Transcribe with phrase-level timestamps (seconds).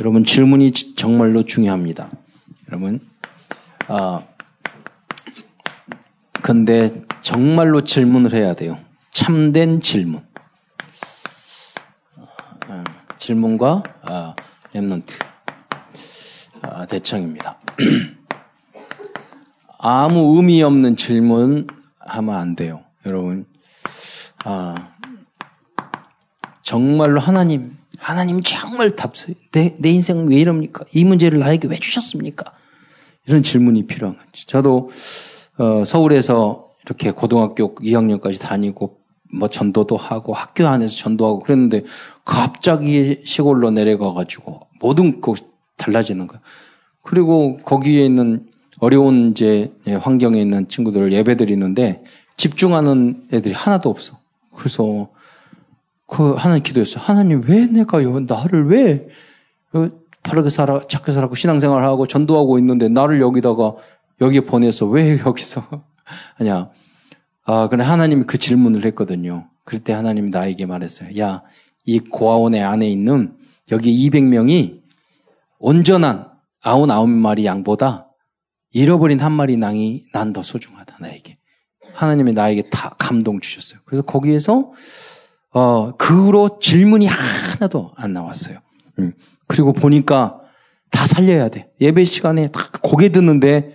[0.00, 2.08] 여러분 질문이 정말로 중요합니다.
[2.68, 3.06] 여러분,
[3.86, 4.22] 아,
[6.40, 8.78] 근데 정말로 질문을 해야 돼요.
[9.10, 10.24] 참된 질문.
[12.66, 12.84] 아,
[13.18, 14.34] 질문과 아,
[14.72, 15.22] 랩런트
[16.62, 17.58] 아, 대청입니다.
[19.78, 21.66] 아무 의미 없는 질문
[21.98, 23.44] 하면 안 돼요, 여러분.
[24.44, 24.92] 아,
[26.62, 29.34] 정말로 하나님, 하나님 정말 답세.
[29.52, 30.84] 내, 내 인생은 왜 이럽니까?
[30.94, 32.52] 이 문제를 나에게 왜 주셨습니까?
[33.26, 34.46] 이런 질문이 필요한 거지.
[34.46, 34.90] 저도
[35.58, 38.98] 어, 서울에서 이렇게 고등학교 2학년까지 다니고
[39.38, 41.84] 뭐 전도도 하고 학교 안에서 전도하고 그랬는데
[42.24, 45.38] 갑자기 시골로 내려가 가지고 모든 것
[45.76, 46.40] 달라지는 거야.
[47.02, 48.46] 그리고 거기에 있는
[48.78, 52.02] 어려운 이제 환경에 있는 친구들을 예배 드리는데
[52.38, 54.18] 집중하는 애들이 하나도 없어.
[54.56, 55.10] 그래서
[56.10, 56.98] 그 하나님 기도했어요.
[57.02, 58.20] 하나님 왜 내가 요?
[58.20, 59.06] 나를 왜
[60.22, 63.74] 바르게 살아, 착하게 살고 신앙생활 하고 전도하고 있는데 나를 여기다가
[64.20, 65.64] 여기에 보내서 왜 여기서
[66.36, 66.70] 하냐.
[67.44, 69.48] 아, 그래 하나님이 그 질문을 했거든요.
[69.64, 71.18] 그때 하나님이 나에게 말했어요.
[71.18, 71.42] 야,
[71.84, 73.34] 이 고아원의 안에 있는
[73.70, 74.80] 여기 200명이
[75.58, 76.26] 온전한
[76.62, 78.08] 아흔아홉 마리 양보다
[78.72, 81.38] 잃어버린 한 마리 낭이 난 더 소중하다, 나에게.
[81.94, 83.80] 하나님이 나에게 다 감동 주셨어요.
[83.84, 84.72] 그래서 거기에서,
[85.52, 88.58] 어, 그 후로 질문이 하나도 안 나왔어요.
[88.98, 89.12] 음.
[89.46, 90.40] 그리고 보니까
[90.90, 91.70] 다 살려야 돼.
[91.80, 93.72] 예배 시간에 다 고개 듣는데,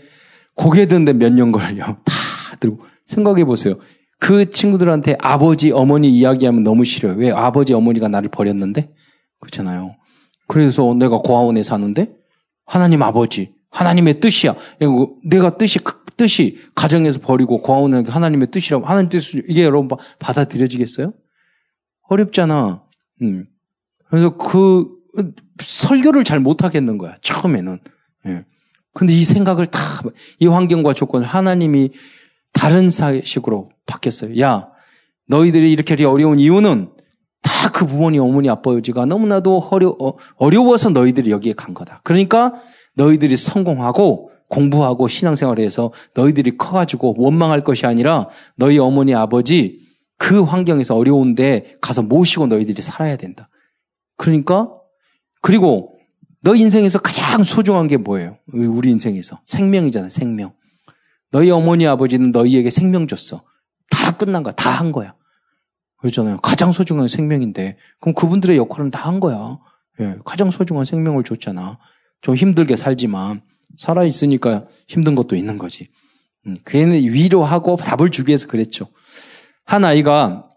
[0.55, 1.85] 고개 듣는데 몇 년 걸려.
[2.05, 2.13] 다
[2.59, 2.79] 들고.
[3.05, 3.75] 생각해 보세요.
[4.19, 7.15] 그 친구들한테 아버지, 어머니 이야기하면 너무 싫어요.
[7.17, 8.89] 왜 아버지, 어머니가 나를 버렸는데?
[9.39, 9.95] 그렇잖아요.
[10.47, 12.15] 그래서 내가 고아원에 사는데,
[12.65, 14.55] 하나님 아버지, 하나님의 뜻이야.
[15.25, 21.13] 내가 뜻이, 그 뜻이 가정에서 버리고 고아원은 하나님의 뜻이라고, 하나님 뜻이, 이게 여러분 받아들여지겠어요?
[22.08, 22.84] 어렵잖아.
[23.22, 23.45] 음.
[24.09, 24.88] 그래서 그,
[25.61, 27.16] 설교를 잘 못하겠는 거야.
[27.22, 27.80] 처음에는.
[28.28, 28.45] 예.
[28.94, 29.80] 근데 이 생각을 다,
[30.39, 31.92] 이 환경과 조건을 하나님이
[32.53, 34.39] 다른 식으로 바뀌었어요.
[34.39, 34.70] 야,
[35.27, 36.92] 너희들이 이렇게 어려운 이유는
[37.42, 42.02] 다 그 부모님, 어머니, 아버지가 너무나도 어려, 어, 어려워서 너희들이 여기에 간 거다.
[42.04, 42.54] 그러니까
[42.95, 49.84] 너희들이 성공하고 공부하고 신앙생활에서 너희들이 커가지고 원망할 것이 아니라 너희 어머니, 아버지
[50.17, 53.49] 그 환경에서 어려운데 가서 모시고 너희들이 살아야 된다.
[54.17, 54.70] 그러니까
[55.42, 55.98] 그리고
[56.42, 58.37] 너 인생에서 가장 소중한 게 뭐예요?
[58.53, 60.53] 우리 인생에서 생명이잖아, 생명.
[61.31, 63.43] 너희 어머니 아버지는 너희에게 생명 줬어.
[63.89, 64.53] 다 끝난 거야.
[64.53, 65.15] 다 한 거야.
[65.98, 66.37] 그렇잖아요.
[66.37, 69.59] 가장 소중한 생명인데 그럼 그분들의 역할은 다 한 거야.
[69.99, 71.80] 예, 가장 소중한 생명을 줬잖아.
[72.21, 73.42] 좀 힘들게 살지만
[73.77, 75.89] 살아 있으니까 힘든 것도 있는 거지.
[76.47, 78.87] 음, 그애는 위로하고 답을 주기 위해서 그랬죠.
[79.65, 80.49] 한 아이가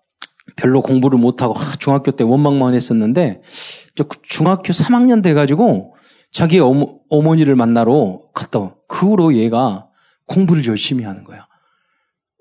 [0.56, 3.42] 별로 공부를 못하고 중학교 때 원망만 했었는데
[4.22, 5.94] 중학교 3학년 돼가지고
[6.30, 8.74] 자기 어머, 어머니를 만나러 갔다.
[8.86, 9.88] 그 후로 얘가
[10.26, 11.46] 공부를 열심히 하는 거야.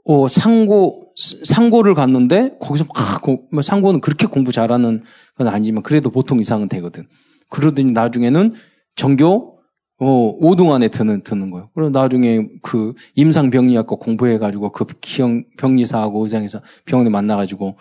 [0.05, 1.11] 어, 상고,
[1.43, 5.01] 상고를 갔는데, 거기서 막, 뭐 상고는 그렇게 공부 잘하는
[5.37, 7.05] 건 아니지만, 그래도 보통 이상은 되거든.
[7.49, 8.53] 그러더니 나중에는
[8.95, 9.56] 전교,
[9.99, 11.69] 어, 5등 안에 드는, 드는 거예요.
[11.73, 17.77] 그리고 나중에 그 임상병리학과 공부해가지고 그 기형, 병리사하고 의장에서 병원에 만나가지고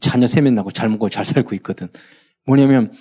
[0.00, 1.88] 자녀 세면 나고 잘 먹고 잘 살고 있거든.
[2.46, 2.92] 뭐냐면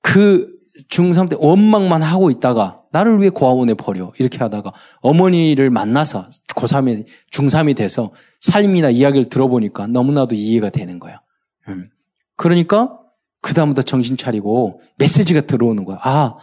[0.00, 0.48] 그
[0.88, 4.12] 중3 때 원망만 하고 있다가 나를 왜 고아원에 버려?
[4.18, 11.20] 이렇게 하다가 어머니를 만나서 고3이, 중3이 돼서 삶이나 이야기를 들어보니까 너무나도 이해가 되는 거야.
[11.68, 11.90] 음.
[12.36, 12.98] 그러니까
[13.42, 15.98] 그다음부터 정신 차리고 메시지가 들어오는 거야.
[16.02, 16.36] 아,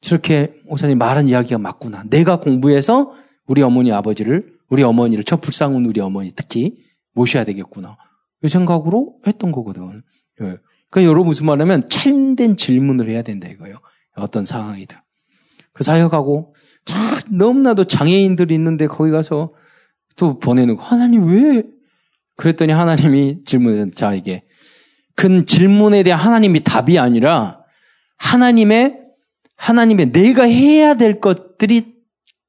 [0.00, 2.04] 저렇게 목사님 말한 이야기가 맞구나.
[2.08, 3.12] 내가 공부해서
[3.46, 6.76] 우리 어머니 아버지를, 우리 어머니를, 저 불쌍한 우리 어머니 특히
[7.14, 7.96] 모셔야 되겠구나.
[8.42, 10.02] 이 생각으로 했던 거거든.
[10.42, 10.56] 예.
[10.90, 13.78] 그러니까 여러분 무슨 말하면 참된 질문을 해야 된다 이거예요.
[14.16, 14.96] 어떤 상황이든.
[15.72, 16.54] 그 사역하고
[17.30, 19.52] 너무나도 장애인들이 있는데 거기 가서
[20.16, 20.82] 또 보내는 거.
[20.82, 21.62] 하나님 왜?
[22.36, 24.44] 그랬더니 하나님이 질문을 자 이게
[25.14, 27.60] 그 질문에 대한 하나님이 답이 아니라
[28.16, 29.07] 하나님의
[29.58, 31.98] 하나님의 내가 해야 될 것들이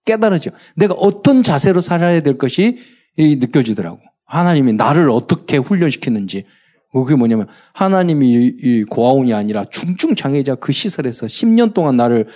[0.05, 0.51] 깨달아져.
[0.75, 2.77] 내가 어떤 자세로 살아야 될 것이
[3.17, 3.99] 느껴지더라고.
[4.25, 6.45] 하나님이 나를 어떻게 훈련시키는지.
[6.91, 12.27] 그게 뭐냐면 하나님이 이 고아원이 아니라 중증 장애자 그 시설에서 10년 동안 나를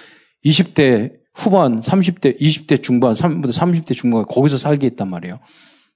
[0.46, 5.40] 20대 후반, 30대, 20대 중반, 30대 중반 거기서 살게 했단 말이에요.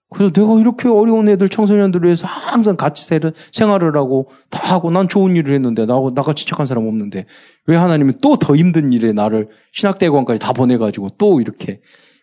[0.09, 3.05] 그래서 내가 이렇게 어려운 애들 청소년들을 위해서 항상 같이
[3.51, 7.25] 생활을 하고 다 하고 난 좋은 일을 했는데 나, 나같이 착한 사람 없는데
[7.65, 11.81] 왜 하나님이 또 더 힘든 일에 나를 신학대관까지 다 보내가지고 또 이렇게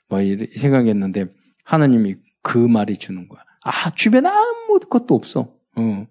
[0.09, 0.21] 막
[0.57, 1.27] 생각했는데
[1.65, 3.41] 하나님이 그 말이 주는 거야.
[3.63, 5.53] 아, 주변 아무것도 없어.
[5.77, 6.07] 어.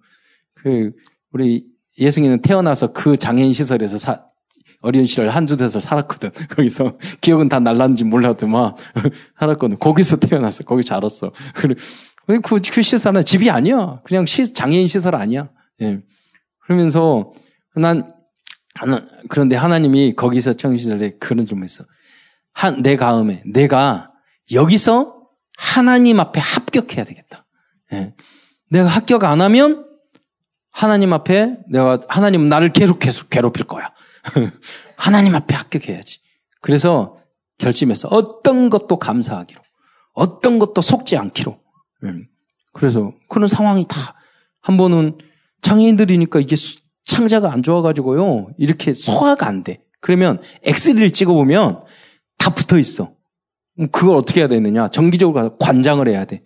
[0.55, 0.91] 그,
[1.31, 1.67] 우리
[1.99, 4.25] 예승이는 태어나서 그 장애인 시설에서 사,
[4.83, 6.29] 어린 시절 한두 대서 살았거든.
[6.55, 8.77] 거기서 기억은 다 날랐는지 몰라도 막
[9.39, 9.79] 살았거든.
[9.79, 10.65] 거기서 태어났어.
[10.65, 11.31] 거기 자랐어.
[11.55, 11.73] 그,
[12.41, 14.01] 그, 그 시설은 집이 아니야.
[14.03, 15.49] 그냥 시, 장애인 시설 아니야.
[15.81, 16.01] 예.
[16.59, 17.31] 그러면서
[17.75, 18.13] 난
[18.75, 21.85] 하나, 그런데 하나님이 거기서 청시절에 그런 좀 했어.
[22.51, 24.11] 한, 내 가음에 내가
[24.51, 25.15] 여기서
[25.57, 27.45] 하나님 앞에 합격해야 되겠다.
[27.93, 28.13] 예.
[28.69, 29.87] 내가 합격 안 하면
[30.71, 33.93] 하나님 앞에 내가 하나님은 나를 계속 계속 괴롭힐 거야.
[34.97, 36.19] 하나님 앞에 합격해야지.
[36.61, 37.17] 그래서
[37.57, 38.07] 결심했어.
[38.09, 39.61] 어떤 것도 감사하기로.
[40.13, 41.59] 어떤 것도 속지 않기로.
[42.03, 42.27] 음.
[42.73, 44.23] 그래서 그런 상황이 다
[44.63, 45.17] 한 번은
[45.61, 46.55] 장애인들이니까 이게
[47.03, 48.53] 창자가 안 좋아가지고요.
[48.57, 49.83] 이렇게 소화가 안 돼.
[49.99, 51.81] 그러면 엑스리를 찍어보면
[52.37, 53.13] 다 붙어 있어.
[53.91, 54.87] 그걸 어떻게 해야 되느냐.
[54.89, 56.43] 정기적으로 가서 관장을 해야 돼.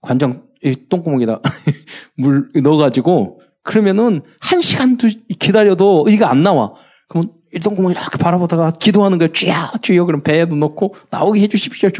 [0.00, 0.46] 관장,
[0.88, 1.40] 똥구멍에다
[2.16, 5.08] 물 넣어가지고 그러면은 한 시간 두
[5.38, 6.72] 기다려도 의가 안 나와.
[7.08, 9.28] 그러면 일동구멍 이렇게 바라보다가 기도하는 거야.
[9.32, 10.06] 쥐야, 쥐요.
[10.06, 11.90] 그럼 배에도 넣고 나오게 해주십시오.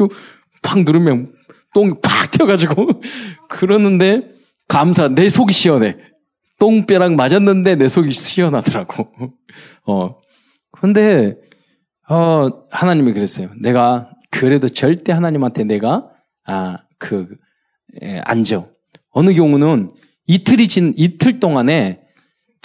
[0.63, 1.33] 팍 누르면
[1.73, 3.01] 똥이 팍 튀어가지고
[3.49, 4.31] 그러는데
[4.67, 5.07] 감사.
[5.07, 5.97] 내 속이 시원해.
[6.59, 9.11] 똥배랑 맞았는데 내 속이 시원하더라고.
[9.85, 10.15] 어.
[10.71, 11.35] 근데
[12.09, 13.49] 어 하나님이 그랬어요.
[13.61, 16.09] 내가 그래도 절대 하나님한테 내가
[16.45, 17.27] 아 그
[18.01, 18.67] 예, 앉아.
[19.11, 19.89] 어느 경우는
[20.27, 22.01] 이틀이 진 이틀 동안에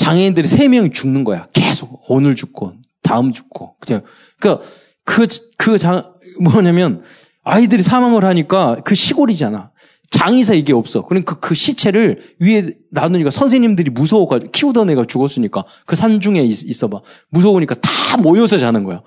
[0.03, 1.47] 장애인들이 세 명이 죽는 거야.
[1.53, 4.03] 계속 오늘 죽고 다음 죽고 그냥
[4.41, 4.67] 그러니까
[5.05, 6.13] 그그 장
[6.43, 7.03] 뭐냐면
[7.45, 9.71] 아이들이 사망을 하니까 그 시골이잖아.
[10.11, 11.07] 장의사 이게 없어.
[11.07, 17.01] 그러니까 그 시체를 위에 놔두니까 선생님들이 무서워가지고 키우던 애가 죽었으니까 그 산중에 있 어봐.
[17.31, 19.03] 무서우니까 다 모여서 자는 거야.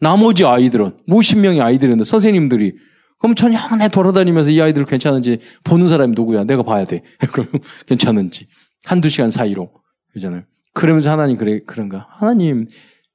[0.00, 2.74] 나머지 아이들은 50명의 아이들인데 선생님들이
[3.18, 6.44] 그럼 저녁 내 돌아다니면서 이 아이들 괜찮은지 보는 사람이 누구야?
[6.44, 7.02] 내가 봐야 돼.
[7.32, 7.48] 그럼
[7.86, 8.46] 괜찮은지.
[8.84, 9.70] 한두 시간 사이로.
[10.18, 10.42] 그잖아요.
[10.74, 12.06] 그러면서 하나님 그래, 그런가?
[12.10, 12.66] 하나님,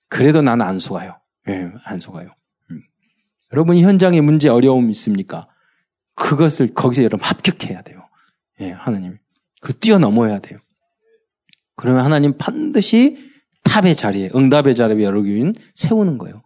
[0.10, 1.20] 그래도 나는 안 속아요.
[1.50, 2.30] 예, 안 속아요.
[2.72, 2.82] 음.
[3.52, 5.48] 여러분, 현장에 문제, 어려움 있습니까?
[6.16, 8.08] 그것을 거기서 여러분 합격해야 돼요.
[8.62, 9.18] 예, 하나님.
[9.62, 10.60] 그 뛰어넘어야 돼요.
[11.76, 13.32] 그러면 하나님 반드시
[13.64, 16.44] 탑의 자리에, 응답의 자리에 여러분 세우는 거예요.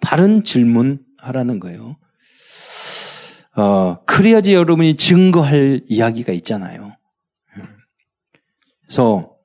[0.00, 1.96] 바른 질문 하라는 거예요.
[3.56, 6.92] 어, 그래야지 여러분이 증거할 이야기가 있잖아요.
[8.82, 9.35] 그래서,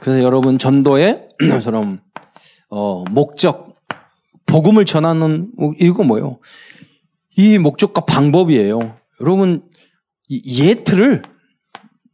[0.00, 2.00] 그래서 여러분 전도에 저처럼,
[2.68, 3.76] 어, 목적,
[4.46, 6.40] 복음을 전하는, 이거 뭐예요?
[7.36, 8.96] 이 목적과 방법이에요.
[9.20, 9.62] 여러분,
[10.30, 11.22] 예트를,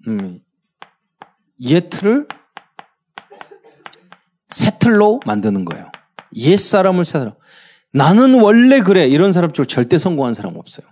[0.09, 0.41] 음,
[1.61, 2.27] 예트를
[4.51, 5.91] 세틀로 만드는 거예요.
[6.37, 7.37] 옛 사람을 세틀로.
[7.93, 9.07] 나는 원래 그래.
[9.07, 10.87] 이런 사람 쪽 절대 성공한 사람 없어요.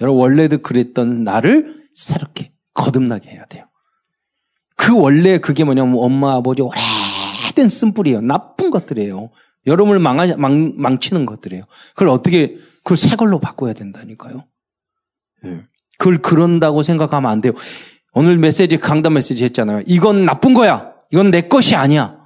[0.00, 3.66] 여러분, 원래도 그랬던 나를 새롭게 거듭나게 해야 돼요.
[4.76, 8.20] 그 원래 그게 뭐냐면 엄마, 아버지 오래된 쓴뿌리예요.
[8.20, 9.30] 나쁜 것들이에요.
[9.66, 11.64] 여러분을 망하, 망, 망치는 것들이에요.
[11.94, 14.44] 그걸 어떻게, 그걸 새 걸로 바꿔야 된다니까요.
[15.42, 15.62] 네.
[15.98, 17.52] 그걸 그런다고 생각하면 안 돼요.
[18.12, 19.82] 오늘 메시지, 강단 메시지 했잖아요.
[19.86, 20.92] 이건 나쁜 거야.
[21.10, 22.18] 이건 내 것이 아니야.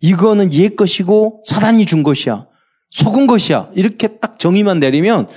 [0.00, 2.46] 이거는 얘 것이고 사단이 준 것이야.
[2.90, 3.70] 속은 것이야.
[3.74, 5.28] 이렇게 딱 정의만 내리면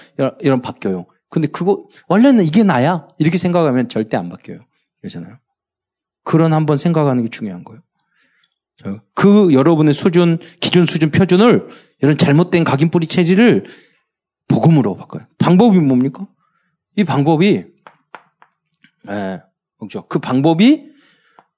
[0.41, 1.05] 이런 바뀌어요.
[1.29, 3.07] 근데 그거 원래는 이게 나야.
[3.17, 4.59] 이렇게 생각하면 절대 안 바뀌어요.
[5.01, 5.37] 그렇잖아요.
[6.25, 7.81] 그런 한번 생각하는 게 중요한 거예요.
[9.13, 11.69] 그 여러분의 수준, 기준 수준 표준을
[12.01, 13.65] 이런 잘못된 각인 뿌리 체질을
[14.49, 15.25] 복음으로 바꿔요.
[15.37, 16.27] 방법이 뭡니까?
[16.97, 17.65] 이 방법이
[19.07, 19.41] 예,
[19.79, 20.07] 그렇죠.
[20.07, 20.91] 그 방법이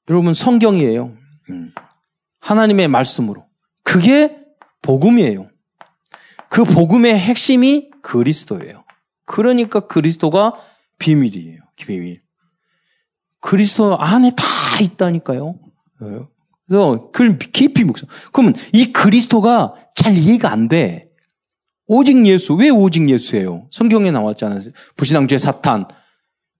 [0.10, 1.18] 여러분 성경이에요.
[1.50, 1.74] 음.
[2.39, 3.46] 하나님의 말씀으로.
[3.84, 4.38] 그게
[4.82, 5.50] 복음이에요.
[6.50, 8.86] 그 복음의 핵심이 그리스도예요.
[9.25, 10.53] 그러니까 그리스도가
[11.00, 11.60] 비밀이에요.
[11.75, 12.22] 비밀.
[13.48, 14.44] 그리스도 안에 다
[14.82, 15.56] 있다니까요.
[16.68, 18.10] 그래서 그걸 깊이 묵상.
[18.34, 21.08] 그러면 이 그리스도가 잘 이해가 안 돼.
[21.88, 22.56] 오직 예수.
[22.56, 23.70] 왜 오직 예수예요?
[23.72, 24.60] 성경에 나왔잖아요.
[24.98, 25.88] 부신앙죄 사탄.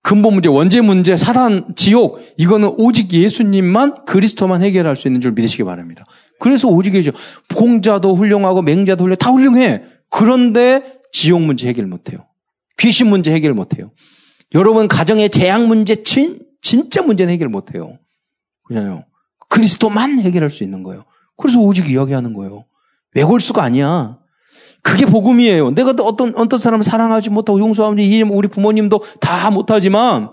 [0.02, 2.20] 근본 문제, 원죄 문제, 사단, 지옥.
[2.38, 6.06] 이거는 오직 예수님만 그리스도만 해결할 수 있는 줄 믿으시기 바랍니다.
[6.40, 7.10] 그래서 오직이죠.
[7.54, 9.82] 공자도 훌륭하고 맹자도 훌륭, 다 훌륭해.
[10.08, 12.24] 그런데 지옥 문제 해결 못 해요.
[12.78, 13.90] 귀신 문제 해결 못 해요.
[14.54, 17.98] 여러분 가정의 재앙 문제 진, 진짜 문제는 해결 못 해요.
[18.64, 19.04] 그냥요.
[19.48, 21.04] 그리스도만 해결할 수 있는 거예요.
[21.36, 22.64] 그래서 오직 이야기하는 거예요.
[23.14, 24.18] 외골수가 아니야.
[24.82, 25.70] 그게 복음이에요.
[25.70, 30.30] 내가 어떤 어떤 사람을 사랑하지 못하고 용서하지 우리 부모님도 다 못하지만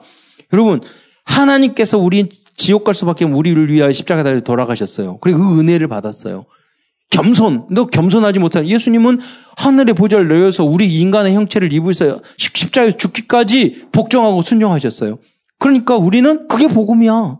[0.53, 0.81] 여러분
[1.23, 5.17] 하나님께서 우리 지옥 갈 수밖에 우리를 위하여 십자가에 돌아가셨어요.
[5.19, 6.45] 그리고 그 은혜를 받았어요.
[7.09, 9.19] 겸손, 너 겸손하지 못한 예수님은
[9.57, 15.17] 하늘의 보좌를 내어서 우리 인간의 형체를 입으셔 십자가에 죽기까지 복종하고 순종하셨어요.
[15.59, 17.39] 그러니까 우리는 그게 복음이야.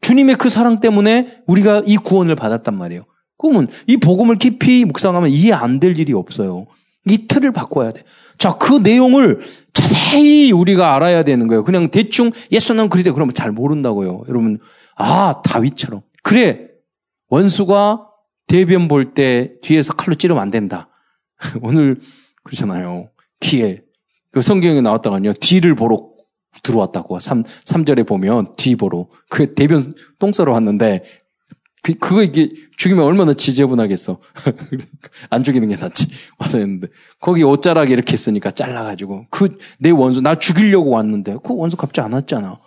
[0.00, 3.04] 주님의 그 사랑 때문에 우리가 이 구원을 받았단 말이에요.
[3.38, 6.66] 그러면 이 복음을 깊이 묵상하면 이해 안 될 일이 없어요.
[7.08, 8.02] 이 틀을 바꿔야 돼.
[8.38, 9.40] 자, 그 내용을
[9.72, 11.64] 자세히 우리가 알아야 되는 거예요.
[11.64, 14.24] 그냥 대충 예수는 그리대 그러면 잘 모른다고요.
[14.28, 14.58] 여러분,
[14.96, 16.02] 아, 다윗처럼.
[16.22, 16.68] 그래.
[17.28, 18.06] 원수가
[18.46, 20.88] 대변 볼 때 뒤에서 칼로 찌르면 안 된다.
[21.62, 22.00] 오늘
[22.42, 23.08] 그러잖아요.
[23.40, 23.80] 귀에.
[24.32, 25.32] 그 성경에 나왔다가요.
[25.34, 26.09] 뒤를 보러
[26.62, 27.18] 들어왔다고.
[27.18, 29.06] 3, 3절에 보면 뒤 보러.
[29.28, 31.02] 그 대변 똥 싸러 왔는데
[31.82, 34.18] 그, 그거 이게 죽이면 얼마나 지저분하겠어.
[35.30, 36.08] 안 죽이는 게 낫지.
[36.38, 36.88] 와서 했는데.
[37.20, 39.26] 거기 옷자락에 이렇게 했으니까 잘라가지고.
[39.30, 41.36] 그, 내 원수, 나 죽이려고 왔는데.
[41.42, 42.60] 그 원수 안 왔잖아.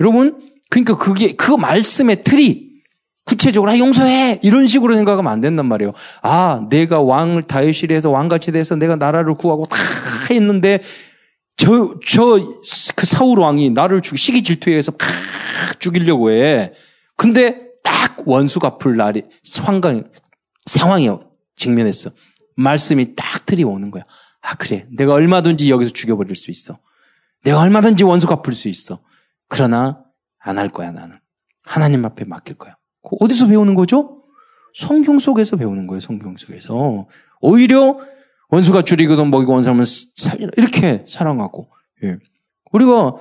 [0.00, 0.40] 여러분,
[0.70, 2.66] 그러니까 그게, 그 말씀의 틀이
[3.24, 4.40] 구체적으로, 아, 용서해!
[4.42, 5.92] 이런 식으로 생각하면 안 된단 말이에요.
[6.22, 9.76] 아, 내가 왕을 다윗이 해서 왕같이 돼서 내가 나라를 구하고 다
[10.30, 10.80] 했는데,
[11.56, 12.38] 저, 저,
[12.94, 16.72] 그 사울 왕이 나를 죽이, 시기 질투에 서팍 죽이려고 해.
[17.16, 20.04] 근데 딱 원수 갚을 날이 상황,
[20.66, 21.08] 상황이
[21.56, 22.10] 직면했어.
[22.56, 24.04] 말씀이 딱 들이오는 거야.
[24.42, 24.86] 아, 그래.
[24.90, 26.78] 내가 얼마든지 여기서 죽여버릴 수 있어.
[27.42, 29.00] 내가 얼마든지 원수 갚을 수 있어.
[29.48, 30.02] 그러나
[30.38, 31.18] 안 할 거야, 나는.
[31.64, 32.76] 하나님 앞에 맡길 거야.
[33.02, 34.22] 어디서 배우는 거죠?
[34.74, 37.06] 성경 속에서 배우는 거예요, 성경 속에서.
[37.40, 37.98] 오히려
[38.48, 39.84] 원수가 줄이거든 먹이고 원수하면
[40.14, 40.50] 살리라.
[40.56, 41.68] 이렇게 사랑하고.
[42.04, 42.16] 예.
[42.72, 43.14] 우리가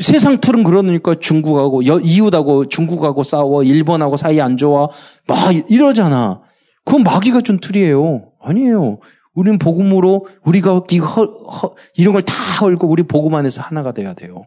[0.00, 4.88] 세상 틀은 그러니까 중국하고 이웃하고 중국하고 싸워 일본하고 사이 안 좋아
[5.26, 6.42] 막 이러잖아.
[6.84, 8.32] 그건 마귀가 준 틀이에요.
[8.40, 8.98] 아니에요.
[9.34, 14.12] 우리는 복음으로 우리가 이 허, 허, 이런 걸 다 헐고 우리 복음 안에서 하나가 돼야
[14.14, 14.42] 돼요.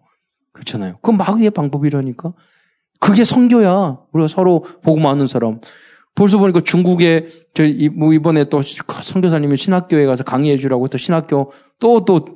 [0.54, 0.96] 그렇잖아요.
[0.98, 2.34] 그건 마귀의 방법이라니까.
[3.00, 4.00] 그게 성교야.
[4.12, 5.60] 우리가 서로 복음 아는 사람.
[6.16, 7.64] 벌써 보니까 중국에 저
[7.96, 12.36] 뭐 이번에 또 선교사님이 신학교에 가서 강의해 주라고 또 신학교 또또 또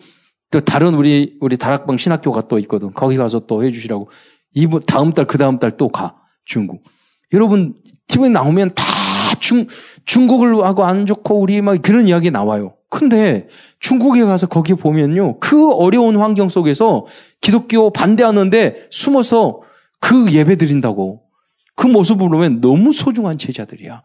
[0.51, 2.93] 또 다른 우리 우리 다락방 신학교가 또 있거든.
[2.93, 4.09] 거기 가서 또 해 주시라고.
[4.53, 6.15] 이번 다음 달 그 다음 달 또 가
[6.45, 6.83] 중국.
[7.33, 7.73] 여러분
[8.07, 8.83] TV에 나오면 다
[9.39, 9.67] 중
[10.05, 12.75] 중국을 하고 안 좋고 우리 막 그런 이야기 나와요.
[12.89, 13.47] 근데
[13.79, 17.05] 중국에 가서 거기 보면요 그 어려운 환경 속에서
[17.41, 19.61] 기독교 반대하는데 숨어서
[19.99, 21.21] 그 예배 드린다고
[21.75, 24.01] 그 모습을 보면 너무 소중한 제자들이야.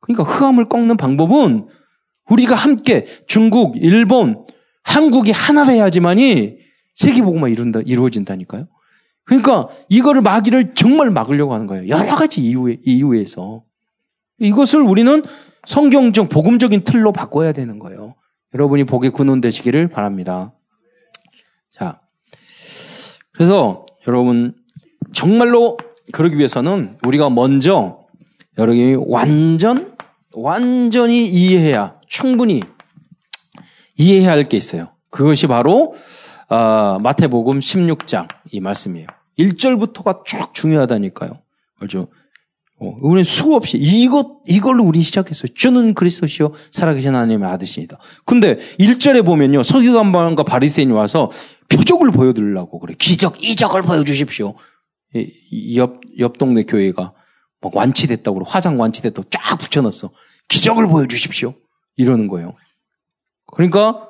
[0.00, 1.68] 그러니까 흑암을 꺾는 방법은
[2.30, 4.46] 우리가 함께 중국, 일본,
[4.82, 6.58] 한국이 하나 돼야지만이
[6.94, 8.66] 세계복음화 이룬다, 이루어진다니까요.
[9.24, 11.88] 그러니까 이거를 마귀를 정말 막으려고 하는 거예요.
[11.88, 13.64] 여러 가지 이유에, 이유에서.
[14.38, 15.22] 이것을 우리는
[15.66, 18.14] 성경적, 복음적인 틀로 바꿔야 되는 거예요.
[18.54, 20.54] 여러분이 복의 근원 되시기를 바랍니다.
[21.72, 22.00] 자.
[23.32, 24.54] 그래서 여러분,
[25.12, 25.76] 정말로
[26.12, 27.98] 그러기 위해서는 우리가 먼저
[28.58, 29.96] 여러분이 완전,
[30.32, 32.62] 완전히 이해해야 충분히
[33.98, 34.88] 이해해야 할 게 있어요.
[35.10, 35.94] 그것이 바로
[36.48, 39.06] 어, 마태복음 16장 이 말씀이에요.
[39.38, 41.30] 1절부터가 쭉 중요하다니까요.
[41.80, 42.08] 알죠?
[42.78, 45.48] 어, 우리는 수없이 이것 이걸로 우리 시작했어요.
[45.54, 47.98] 주는 그리스도시요 살아계신 하나님의 아드십니다.
[48.24, 49.62] 근데 1절에 보면요.
[49.62, 51.30] 서기관과 바리새인이 와서
[51.68, 52.94] 표적을 보여 드리려고 그래.
[52.98, 54.54] 기적, 이적을 보여 주십시오.
[55.76, 57.12] 옆, 옆 동네 교회가
[57.60, 58.44] 막 완치됐다고.
[58.44, 60.10] 화상 완치됐다고 쫙 붙여놨어.
[60.48, 61.54] 기적을 보여주십시오.
[61.96, 62.54] 이러는 거예요.
[63.52, 64.08] 그러니까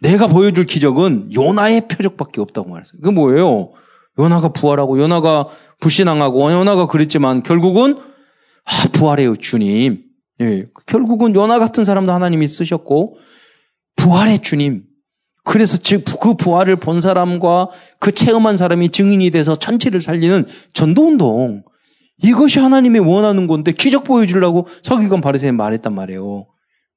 [0.00, 3.00] 내가 보여줄 기적은 요나의 표적밖에 없다고 말했어요.
[3.02, 3.72] 그 뭐예요?
[4.18, 5.48] 요나가 부활하고 요나가
[5.80, 7.98] 불신앙하고 요나가 그랬지만 결국은
[8.64, 10.04] 아, 부활해요 주님.
[10.40, 13.16] 예, 결국은 요나 같은 사람도 하나님이 쓰셨고
[13.96, 14.84] 부활의 주님.
[15.44, 15.78] 그래서
[16.20, 17.68] 그 부활을 본 사람과
[18.00, 21.62] 그 체험한 사람이 증인이 돼서 천체를 살리는 전도운동.
[22.22, 26.46] 이것이 하나님이 원하는 건데 기적 보여주려고 서기관 바리새인 말했단 말이에요.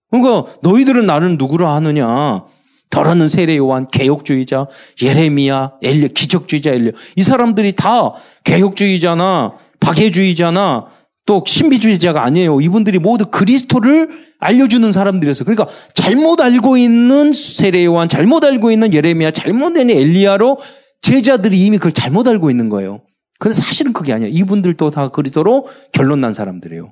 [0.09, 2.45] 그러니까 너희들은 나를 누구라 하느냐?
[2.89, 4.67] 더러는 세례 요한, 개혁주의자,
[5.01, 6.93] 예레미야, 엘리, 기적주의자 엘리.
[7.17, 8.13] 이 사람들이 다
[8.45, 10.85] 개혁주의자나 박해주의자나
[11.27, 12.59] 또 신비주의자가 아니에요.
[12.61, 15.43] 이분들이 모두 그리스도를 알려주는 사람들이었어.
[15.43, 20.57] 그러니까 잘못 알고 있는 세례 요한, 잘못 알고 있는 예레미야, 잘못 알는 엘리야로
[21.01, 23.01] 제자들이 이미 그걸 잘못 알고 있는 거예요.
[23.39, 24.29] 근데 사실은 그게 아니야.
[24.31, 26.91] 이분들도 다 그리스도로 결론 난 사람들이에요.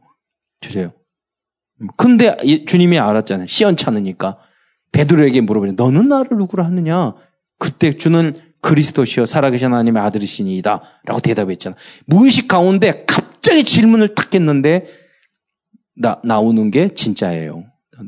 [0.62, 0.92] 주세요.
[1.98, 2.36] 근데
[2.68, 3.48] 주님이 알았잖아요.
[3.48, 4.38] 시원찮으니까.
[4.92, 7.13] 베드로에게 물어보니 너는 나를 누구라 하느냐?
[7.58, 10.82] 그때 주는 그리스도시여 살아계신 하나님의 아들이시니이다.
[11.06, 11.75] 라고 대답했잖아.
[12.06, 14.86] 무의식 가운데 갑 자기 질문을 탁 했는데
[15.96, 17.64] 나, 나오는 게 진짜예요.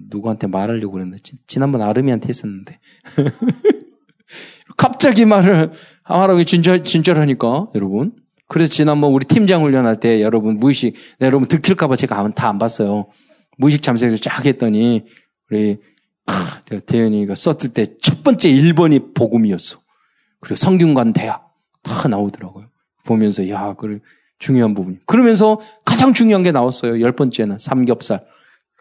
[0.10, 2.79] 누구한테 말하려고 그랬는데 지난번 아름이한테 했었는데
[4.75, 5.72] 갑자기 말을
[6.03, 8.13] 하라고 진짜 진짜라니까 여러분.
[8.48, 13.08] 그래서 지난번 우리 팀장 훈련할 때 여러분 무의식 여러분 들킬까봐 제가 다 안 봤어요.
[13.58, 15.06] 무의식 잠색을 쫙 했더니
[15.50, 15.77] 우리
[16.25, 19.79] 하, 대현이가 썼을 때 첫 번째 1번이 복음이었어.
[20.41, 21.53] 그리고 성균관 대학
[21.84, 22.67] 다 나오더라고요.
[23.06, 24.00] 보면서 야, 그래
[24.39, 24.98] 중요한 부분이.
[25.06, 27.01] 그러면서 가장 중요한 게 나왔어요.
[27.01, 28.25] 열 번째는 삼겹살.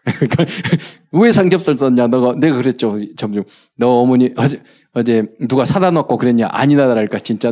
[0.03, 0.45] 그러니까
[1.11, 2.07] 왜 삼겹살 썼냐?
[2.07, 2.97] 너가 내가 그랬죠.
[3.15, 3.43] 점점
[3.75, 4.61] 너 어머니 어제
[4.93, 6.47] 어제 누가 사다 놓고 그랬냐?
[6.49, 7.51] 아니다랄까 진짜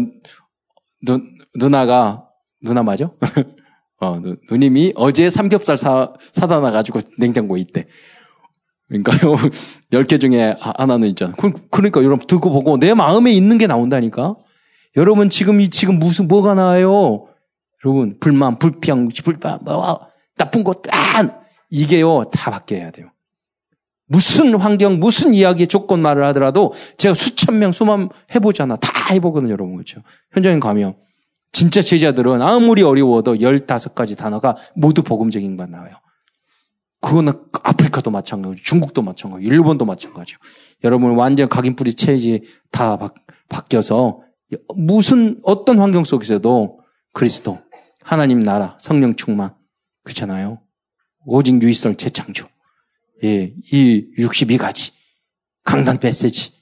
[1.02, 1.20] 누
[1.58, 2.30] 누나가
[2.62, 3.12] 누나 맞아?
[4.00, 7.88] 어 누, 누님이 어제 삼겹살 사 사다 놔 가지고 냉장고에 있대.
[8.88, 9.36] 그러니까요
[9.92, 11.34] 10개 중에 하나는 있잖아.
[11.38, 14.36] 그, 그러니까 여러분 듣고 보고 내 마음에 있는 게 나온다니까.
[14.96, 17.28] 여러분 지금 이 지금 무슨 뭐가 나와요?
[17.86, 21.30] 여러분 불만, 불평, 불만, 뭐 나쁜 것, 아
[21.70, 23.12] 이게요 다 바뀌어야 돼요.
[24.08, 28.76] 무슨 환경, 무슨 이야기, 조건 말을 하더라도 제가 수천 명, 수만 해보잖아.
[28.76, 29.76] 다 해보거든요, 여러분.
[29.76, 30.02] 그렇죠?
[30.32, 30.96] 현장에 가면
[31.52, 35.96] 진짜 제자들은 아무리 어려워도 15가지 단어가 모두 복음적인 것만 나와요.
[37.02, 40.38] 그거는 아프리카도 마찬가지, 중국도 마찬가지, 일본도 마찬가지요.
[40.84, 43.10] 여러분 완전 각인뿌리 체질이 다 바,
[43.50, 44.22] 바뀌어서
[44.76, 46.80] 무슨 어떤 환경 속에서도
[47.14, 47.60] 그리스도,
[48.06, 49.56] 하나님 나라, 성령 충만
[50.04, 50.62] 그렇잖아요.
[51.26, 52.48] 오직 유일설 재창조.
[53.24, 54.92] 예, 이 62가지
[55.64, 56.54] 강단 메시지.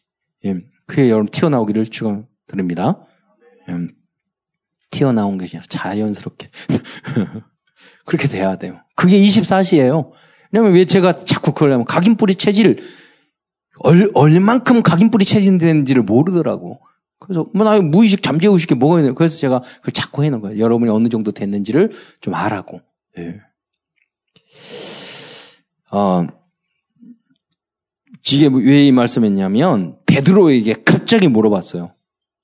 [0.46, 3.06] 예, 그에 여러분 튀어나오기를 축원드립니다.
[3.68, 3.74] 예,
[4.90, 6.50] 튀어나온 게 아니라 자연스럽게
[8.06, 8.80] 그렇게 돼야 돼요.
[8.96, 10.12] 그게 24시예요.
[10.50, 12.82] 왜냐면 왜 제가 자꾸 그걸 하면 각인 뿌리 체질
[13.80, 16.80] 얼, 얼만큼 각인 뿌리 체질되는지를 모르더라고.
[17.24, 20.60] 그래서 뭐나 무의식 잠재의식 이 뭐가 있는 그래서 제가 그걸 자꾸 해놓은 거예요.
[20.60, 22.82] 여러분이 어느 정도 됐는지를 좀 알아고.
[23.18, 23.40] 예.
[25.92, 26.28] 어,
[28.32, 31.94] 이게 왜 이 말씀했냐면 베드로에게 갑자기 물어봤어요.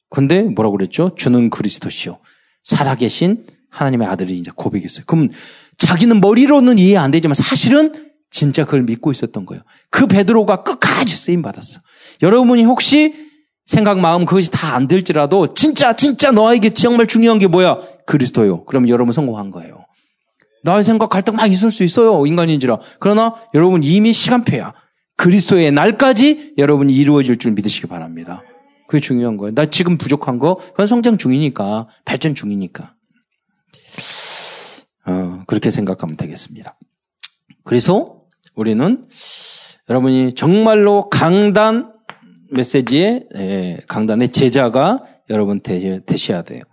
[0.09, 1.13] 근데 뭐라고 그랬죠?
[1.15, 2.19] 주는 그리스도시요.
[2.63, 5.05] 살아계신 하나님의 아들이 이제 고백했어요.
[5.05, 5.29] 그럼
[5.77, 7.93] 자기는 머리로는 이해 안 되지만 사실은
[8.29, 9.63] 진짜 그걸 믿고 있었던 거예요.
[9.89, 11.79] 그 베드로가 끝까지 쓰임 받았어.
[12.21, 13.28] 여러분이 혹시
[13.69, 17.79] 생각, 마음 그것이 다 안 될지라도 진짜 진짜 너에게 정말 중요한 게 뭐야?
[18.07, 18.65] 그리스도요.
[18.65, 19.85] 그럼 여러분 성공한 거예요.
[20.63, 22.25] 나의 생각 갈등 막 있을 수 있어요.
[22.25, 22.79] 인간인지라.
[22.99, 24.73] 그러나 여러분 이미 시간표야.
[25.17, 28.41] 그리스도의 날까지 여러분이 이루어질 줄 믿으시기 바랍니다.
[28.87, 29.53] 그게 중요한 거예요.
[29.53, 32.95] 나 지금 부족한 거, 그건 성장 중이니까, 발전 중이니까.
[35.05, 36.75] 어, 그렇게 생각하면 되겠습니다.
[37.63, 38.21] 그래서
[38.55, 39.05] 우리는
[39.89, 41.98] 여러분이 정말로 강단
[42.51, 46.63] 메시지의 예, 강단의 제자가 여러분 되, 되셔야 돼요.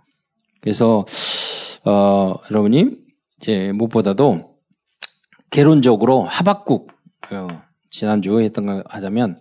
[0.61, 1.05] 그래서
[1.85, 2.91] 어, 여러분이
[3.37, 4.57] 이제 무엇보다도
[5.49, 6.91] 개론적으로 하박국
[7.31, 7.47] 어,
[7.89, 9.37] 지난주 했던 걸 하자면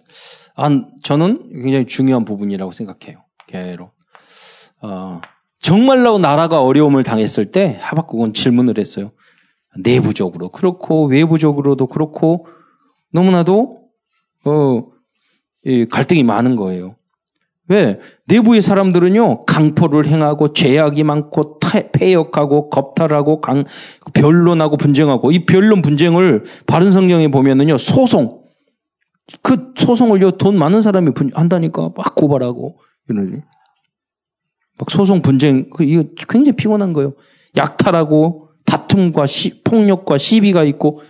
[0.55, 0.69] 아,
[1.03, 3.25] 저는 굉장히 중요한 부분이라고 생각해요.
[3.47, 3.91] 개론.
[4.83, 5.21] 어,
[5.59, 9.13] 정말로 나라가 어려움을 당했을 때 하박국은 질문을 했어요.
[9.79, 12.47] 내부적으로 그렇고 외부적으로도 그렇고
[13.13, 13.81] 너무나도
[14.45, 14.96] 어,
[15.91, 16.97] 갈등이 많은 거예요.
[17.69, 17.99] 왜?
[18.27, 21.59] 내부의 사람들은요, 강포를 행하고 죄악이 많고
[21.93, 23.65] 폐역하고 겁탈하고 강,
[24.15, 28.45] 변론하고 분쟁하고 이 변론 분쟁을 바른 성경에 보면은요, 소송.
[29.43, 33.39] 그 소송을요, 돈 많은 사람이 분, 한다니까 막 고발하고 이러니.
[34.79, 37.15] 막 소송 분쟁, 그 이거 굉장히 피곤한 거예요.
[37.57, 41.07] 약탈하고 다툼과 시, 폭력과 시비가 있고 그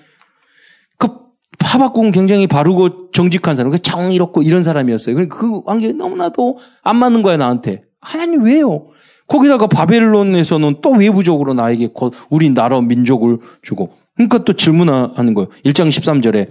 [1.67, 5.29] 하박국은 굉장히 바르고 정직한 사람, 그 정의롭고 이런 사람이었어요.
[5.29, 7.83] 그 관계 너무나도 안 맞는 거야 나한테.
[8.01, 8.87] 하나님 왜요?
[9.27, 11.89] 거기다가 바벨론에서는 또 외부적으로 나에게
[12.31, 15.49] 우리 나라 민족을 주고 그러니까 또 질문하는 거예요.
[15.65, 16.49] 1장 13절에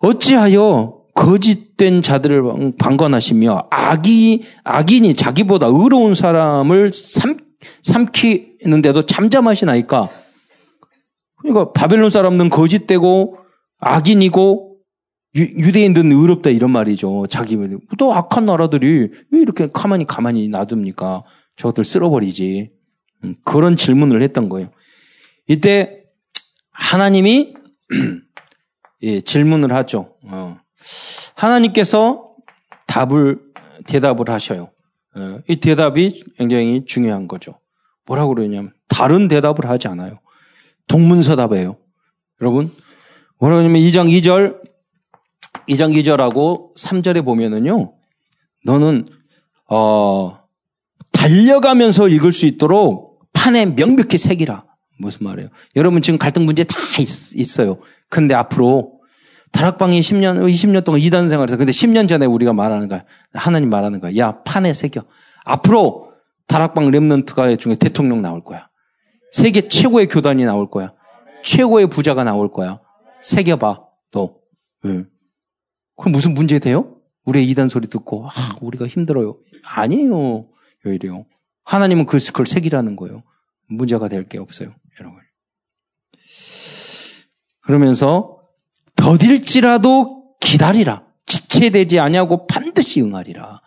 [0.00, 7.38] 어찌하여 거짓된 자들을 방관하시며 악이 악인이 자기보다 의로운 사람을 삼,
[7.82, 10.10] 삼키는데도 잠잠하시나이까.
[11.38, 13.43] 그러니까 바벨론 사람들은 거짓되고
[13.84, 14.78] 악인이고
[15.36, 17.26] 유, 대인들은 의롭다 이런 말이죠.
[17.28, 17.58] 자기
[17.98, 21.24] 또 악한 나라들이 왜 이렇게 가만히 가만히 놔둡니까?
[21.56, 22.70] 저것들 쓸어버리지.
[23.24, 24.70] 음, 그런 질문을 했던 거예요.
[25.48, 26.04] 이때
[26.70, 27.54] 하나님이
[29.02, 30.16] 예, 질문을 하죠.
[30.24, 30.58] 어.
[31.34, 32.34] 하나님께서
[32.86, 33.40] 답을
[33.86, 34.70] 대답을 하셔요.
[35.16, 37.58] 어, 이 대답이 굉장히 중요한 거죠.
[38.06, 40.20] 뭐라고 그러냐면 다른 대답을 하지 않아요.
[40.86, 41.76] 동문서답이에요.
[42.40, 42.72] 여러분
[43.38, 44.60] 뭐라고 하냐면 2장 2절
[45.68, 47.94] 2장 2절하고 3절에 보면은요.
[48.64, 49.08] 너는
[49.68, 50.38] 어
[51.12, 54.64] 달려가면서 읽을 수 있도록 판에 명백히 새기라.
[54.98, 55.48] 무슨 말이에요?
[55.76, 57.78] 여러분 지금 갈등 문제 다 있, 어요
[58.10, 59.00] 근데 앞으로
[59.52, 63.04] 다락방이 10년, 20년 동안 이단 생활에서 근데 10년 전에 우리가 말하는 거야.
[63.32, 64.16] 하나님 말하는 거야.
[64.16, 65.04] 야, 판에 새겨.
[65.44, 66.10] 앞으로
[66.48, 68.68] 다락방 랩런트가 중에 대통령 나올 거야.
[69.30, 70.92] 세계 최고의 교단이 나올 거야.
[71.44, 72.80] 최고의 부자가 나올 거야.
[73.24, 74.42] 새겨봐, 또.
[74.84, 75.08] 응.
[75.96, 76.96] 그럼 무슨 문제 돼요?
[77.24, 79.38] 우리의 이단 소리 듣고, 아, 우리가 힘들어요.
[79.64, 80.48] 아니에요.
[80.84, 81.24] 왜 이래요?
[81.64, 83.22] 하나님은 그, 그걸 새기라는 거예요.
[83.68, 85.20] 문제가 될 게 없어요, 여러분.
[87.62, 88.40] 그러면서
[88.96, 91.04] 더딜지라도 기다리라.
[91.26, 93.62] 지체되지 아니하고 반드시 응하리라.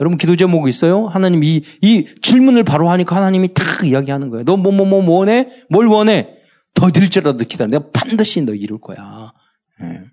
[0.00, 1.06] 여러분 기도 제목 있어요?
[1.06, 4.44] 하나님 이, 이 질문을 바로 하니까 하나님이 탁 이야기하는 거예요.
[4.44, 5.48] 너 뭐, 뭐, 뭐, 뭐 원해?
[5.70, 6.35] 뭘 원해?
[6.76, 7.70] 더딜지라도 기다려.
[7.70, 9.32] 내가 반드시 너 이룰 거야.
[9.80, 10.04] 네.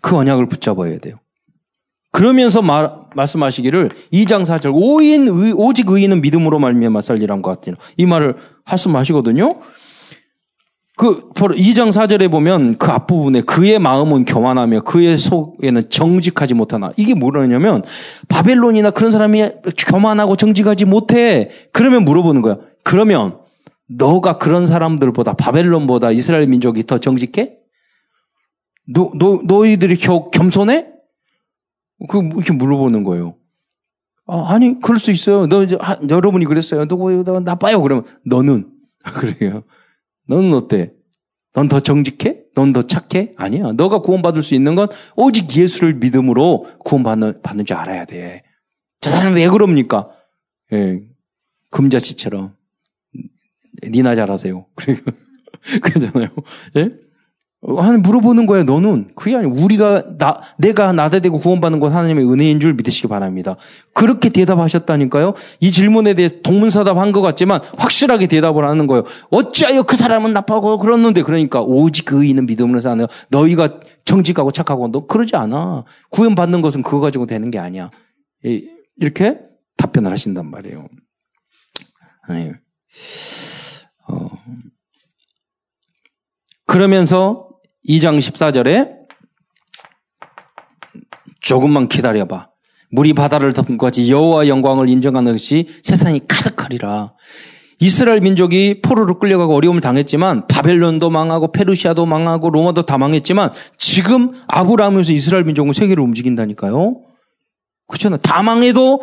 [0.00, 1.20] 그 언약을 붙잡아야 돼요.
[2.12, 7.76] 그러면서 말, 말씀하시기를 2장 4절 오인 의, 오직 의인은 믿음으로 말미암아 살리란 것 같아요.
[7.96, 8.36] 이 말을
[8.68, 9.60] 말씀하시거든요.
[10.96, 17.82] 그 2장 4절에 보면 그 앞부분에 그의 마음은 교만하며 그의 속에는 정직하지 못하나 이게 뭐냐면
[18.28, 19.48] 바벨론이나 그런 사람이
[19.78, 22.58] 교만하고 정직하지 못해 그러면 물어보는 거야.
[22.84, 23.38] 그러면
[23.90, 27.56] 너가 그런 사람들보다 바벨론보다 이스라엘 민족이 더 정직해?
[28.86, 30.88] 너, 너, 너희들이 겨, 겸손해?
[32.08, 33.36] 그, 이렇게 물어보는 거예요.
[34.26, 35.46] 아, 니 그럴 수 있어요.
[35.46, 36.86] 너, 아, 여러분이 그랬어요.
[36.86, 37.82] 너, 너 나빠요.
[37.82, 38.70] 그러면, 너는.
[39.02, 39.64] 그래요.
[40.28, 40.92] 너는 어때?
[41.52, 42.44] 넌 더 정직해?
[42.54, 43.34] 넌 더 착해?
[43.36, 43.72] 아니야.
[43.72, 48.44] 너가 구원받을 수 있는 건 오직 예수를 믿음으로 구원받는, 받는 줄 알아야 돼.
[49.00, 50.10] 저 사람 왜 그럽니까?
[50.72, 51.00] 예.
[51.70, 52.54] 금자씨처럼.
[53.84, 54.66] 니나 잘하세요.
[55.82, 56.28] 그러잖아요.
[56.76, 56.90] 예?
[57.62, 59.10] 하나님 물어보는 거예요, 너는.
[59.14, 63.56] 그게 아니고, 우리가, 나, 내가 나대되고 구원받는 건 하나님의 은혜인 줄 믿으시기 바랍니다.
[63.92, 65.34] 그렇게 대답하셨다니까요?
[65.60, 69.04] 이 질문에 대해 동문서답 한 것 같지만, 확실하게 대답을 하는 거예요.
[69.30, 75.06] 어찌하여 그 사람은 나빠고 그러는데, 그러니까, 오직 그 의인은 믿음으로 사는 너희가 정직하고 착하고, 너
[75.06, 75.84] 그러지 않아.
[76.08, 77.90] 구원받는 것은 그거 가지고 되는 게 아니야.
[78.96, 79.38] 이렇게
[79.76, 80.88] 답변을 하신단 말이에요.
[82.22, 82.52] 아니,
[84.08, 84.30] 어.
[86.70, 87.48] 그러면서
[87.88, 88.92] 2장 14절에
[91.40, 92.48] 조금만 기다려봐.
[92.92, 97.14] 물이 바다를 덮은 것 같이 여호와 영광을 인정하는 것이 세상이 가득하리라.
[97.80, 105.10] 이스라엘 민족이 포로로 끌려가고 어려움을 당했지만 바벨론도 망하고 페르시아도 망하고 로마도 다 망했지만 지금 아브라함에서
[105.10, 107.00] 이스라엘 민족은 세계를 움직인다니까요.
[107.88, 108.16] 그렇잖아.
[108.16, 109.02] 다 망해도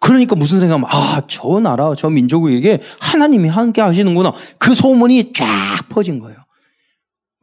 [0.00, 4.32] 그러니까 무슨 생각하면 아, 저 나라, 저 민족에게 하나님이 함께 하시는구나.
[4.58, 5.46] 그 소문이 쫙
[5.88, 6.44] 퍼진 거예요.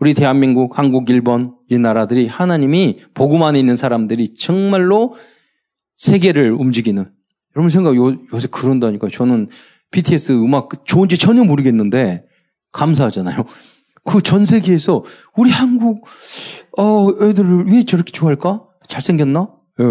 [0.01, 5.13] 우리 대한민국, 한국, 일본 이 나라들이 하나님이 복음 안에 있는 사람들이 정말로
[5.95, 7.05] 세계를 움직이는
[7.55, 9.47] 여러분 생각 요, 요새 그런다니까 저는
[9.91, 12.25] BTS 음악 좋은지 전혀 모르겠는데
[12.71, 13.45] 감사하잖아요.
[14.03, 15.03] 그 전 세계에서
[15.37, 16.07] 우리 한국
[16.79, 18.63] 어 애들을 왜 저렇게 좋아할까?
[18.87, 19.49] 잘생겼나?
[19.81, 19.83] 예.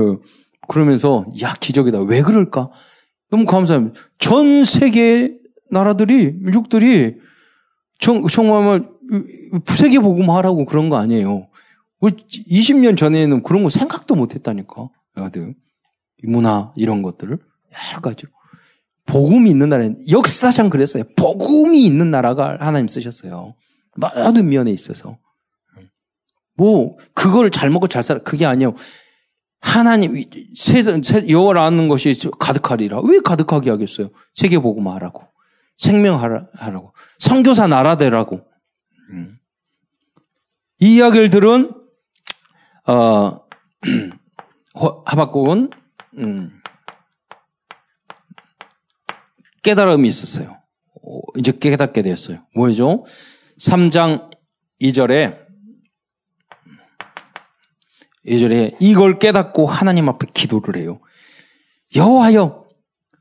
[0.67, 2.01] 그러면서 야 기적이다.
[2.01, 2.71] 왜 그럴까?
[3.31, 4.01] 너무 감사합니다.
[4.19, 5.39] 전 세계
[5.71, 7.15] 나라들이 민족들이
[8.01, 8.89] 정, 정말
[9.75, 11.49] 세계 복음 하라고 그런 거 아니에요.
[12.03, 14.89] 20년 전에는 그런 거 생각도 못 했다니까.
[16.23, 17.39] 문화, 이런 것들을.
[17.91, 18.27] 여러 가지.
[19.07, 21.05] 복음이 있는 나라는, 역사상 그랬어요.
[21.17, 23.55] 복음이 있는 나라가 하나님 쓰셨어요.
[23.97, 25.19] 모든 면에 있어서.
[26.57, 28.21] 뭐, 그걸 잘 먹고 잘 살아.
[28.21, 28.75] 그게 아니에요.
[29.61, 30.15] 하나님,
[30.57, 33.01] 세상, 여호와를 아는 것이 가득하리라.
[33.01, 34.11] 왜 가득하게 하겠어요?
[34.35, 35.23] 세계 복음 하라고.
[35.79, 36.93] 생명하라고.
[37.19, 38.43] 성교사 나라 되라고.
[39.11, 39.39] 음.
[40.79, 41.73] 이 이야기를 들은
[42.87, 43.41] 어,
[45.05, 45.71] 하박국은
[46.19, 46.61] 음,
[49.63, 50.59] 깨달음이 있었어요.
[51.37, 52.47] 이제 깨닫게 되었어요.
[52.55, 53.05] 뭐죠?
[53.59, 54.31] 3장
[54.81, 55.39] 2절에
[58.27, 61.01] 2절에 이걸 깨닫고 하나님 앞에 기도를 해요.
[61.95, 62.69] 여호와여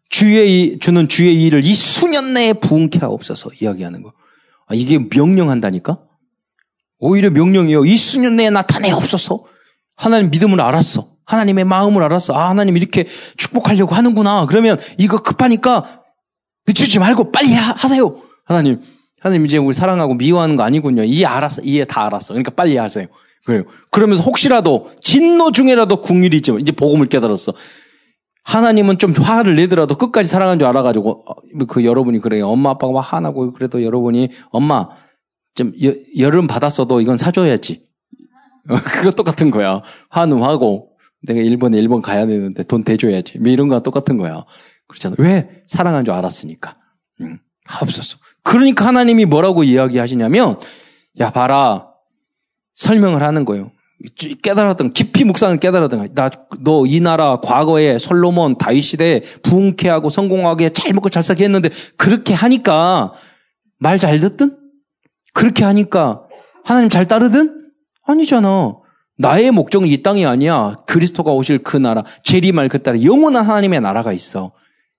[0.09, 4.13] 주의 주는 주의 일을 이 수년 내에 부흥케 하옵소서 이야기하는 거.
[4.69, 5.99] 아, 이게 명령한다니까?
[6.99, 7.85] 오히려 명령이요.
[7.85, 9.45] 이 수년 내에 나타내 없어서
[9.95, 11.07] 하나님 믿음을 알았어.
[11.25, 12.33] 하나님의 마음을 알았어.
[12.35, 13.05] 아, 하나님 이렇게
[13.37, 14.45] 축복하려고 하는구나.
[14.45, 16.03] 그러면 이거 급하니까
[16.67, 18.81] 늦추지 말고 빨리 하, 세요 하나님,
[19.19, 21.03] 하나님 이제 우리 사랑하고 미워하는 거 아니군요.
[21.03, 21.61] 이해 알았어.
[21.63, 22.33] 이해 다 알았어.
[22.33, 23.07] 그러니까 빨리 하세요.
[23.45, 23.63] 그래요.
[23.91, 27.53] 그러면서 혹시라도 진노 중에라도 궁일이 있지만 이제 복음을 깨달았어.
[28.43, 32.47] 하나님은 좀 화를 내더라도 끝까지 사랑하는 줄 알아가지고 어, 그 여러분이 그래요.
[32.47, 34.89] 엄마 아빠가 막 화나고 그래도 여러분이 엄마
[35.55, 37.87] 좀 여, 여름 받았어도 이건 사줘야지.
[38.67, 39.81] 그거 똑같은 거야.
[40.09, 43.39] 한우하고 내가 일본에 일본 가야 되는데 돈 대줘야지.
[43.39, 44.45] 뭐 이런 거랑 똑같은 거야.
[44.87, 45.15] 그렇잖아.
[45.19, 45.63] 왜?
[45.67, 46.77] 사랑한 줄 알았으니까.
[47.21, 47.39] 응.
[47.81, 48.17] 없었어.
[48.43, 50.59] 그러니까 하나님이 뭐라고 이야기하시냐면
[51.19, 51.89] 야 봐라
[52.75, 53.71] 설명을 하는 거예요.
[54.41, 60.93] 깨달았던 깊이 묵상을 깨달았던 나너 이 나라 과거에 솔로몬 다윗 시대에 부흥케 하고 성공하게 잘
[60.93, 63.13] 먹고 잘 살게 했는데 그렇게 하니까
[63.77, 64.57] 말 잘 듣든
[65.33, 66.23] 그렇게 하니까
[66.63, 67.71] 하나님 잘 따르든
[68.03, 68.75] 아니잖아.
[69.17, 70.77] 나의 목적은 이 땅이 아니야.
[70.87, 74.53] 그리스도가 오실 그 나라, 재림할 그 나라, 영원한 하나님의 나라가 있어.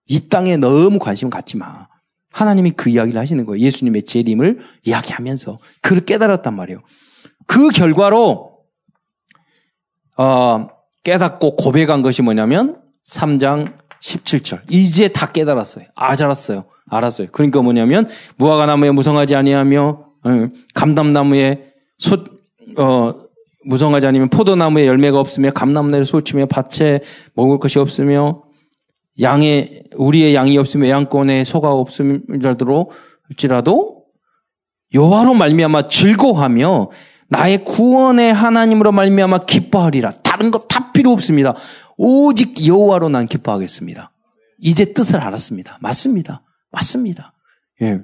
[0.07, 1.89] 이 땅에 너무 관심 갖지 마.
[2.33, 3.65] 하나님이 그 이야기를 하시는 거예요.
[3.65, 6.81] 예수님의 재림을 이야기하면서 그를 깨달았단 말이에요.
[7.47, 8.50] 그 결과로
[10.21, 10.69] 어,
[11.03, 12.77] 깨닫고 고백한 것이 뭐냐면
[13.09, 14.61] 3장 17절.
[14.69, 15.87] 이제 다 깨달았어요.
[15.97, 16.65] 아, 알았어요.
[16.91, 17.29] 알았어요.
[17.33, 18.07] 그러니까 뭐냐면
[18.37, 20.31] 무화과 나무에 무성하지 아니하며 어,
[20.75, 22.23] 감담나무에 소,
[22.77, 23.15] 어,
[23.65, 27.01] 무성하지 않으면 포도나무에 열매가 없으며 감나무에 소치며 밭에
[27.35, 28.43] 먹을 것이 없으며
[29.23, 32.91] 양의 우리의 양이 없으며 양권에 소가 없음이라도
[34.93, 36.91] 여호와로 말미암아 즐거워하며
[37.31, 40.11] 나의 구원의 하나님으로 말미암아 기뻐하리라.
[40.23, 41.55] 다른 것 다 필요 없습니다.
[41.97, 44.13] 오직 여호와로 난 기뻐하겠습니다.
[44.61, 45.79] 이제 뜻을 알았습니다.
[45.81, 46.43] 맞습니다.
[46.73, 47.33] 맞습니다.
[47.83, 48.01] 예.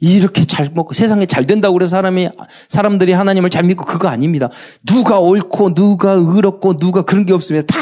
[0.00, 2.28] 이렇게 잘 먹고 세상에 잘 된다고 그래서 사람이
[2.68, 4.48] 사람들이 하나님을 잘 믿고 그거 아닙니다.
[4.84, 7.76] 누가 옳고 누가 의롭고 누가 그런 게 없으면 다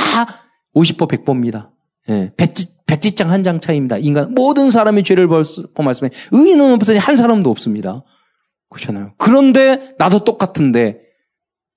[0.77, 1.71] 50보 100보입니다.
[2.11, 2.33] 예.
[2.37, 3.97] 배지, 배지장 한 장 차이입니다.
[3.99, 5.29] 인간 모든 사람이 죄를
[5.75, 8.03] 범했으면 의인은 없으니 한 사람도 없습니다.
[8.71, 9.15] 그렇잖아요.
[9.19, 11.03] 그런데 나도 똑같은데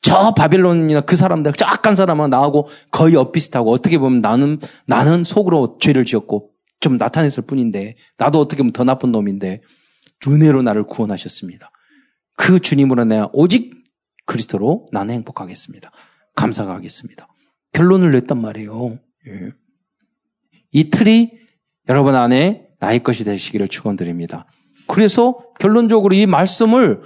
[0.02, 5.78] 저 바벨론이나 그 사람들, 저 악한 사람은 나하고 거의 엇비슷하고 어떻게 보면 나는, 나는 속으로
[5.80, 9.62] 죄를 지었고 좀 나타냈을 뿐인데 나도 어떻게 보면 더 나쁜 놈인데
[10.28, 11.72] 은혜로 나를 구원하셨습니다.
[12.36, 13.74] 그 주님으로 내가 오직
[14.26, 15.92] 그리스도로 나는 행복하겠습니다.
[16.36, 17.28] 감사가 하겠습니다.
[17.72, 19.00] 결론을 냈단 말이에요.
[19.28, 19.52] 예.
[20.72, 21.32] 이 틀이
[21.88, 24.48] 여러분 안에 나의 것이 되시기를 축원드립니다.
[24.88, 27.02] 그래서 결론적으로 이 말씀을